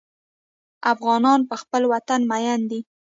[0.93, 2.79] افغانان په خپل وطن مین دي.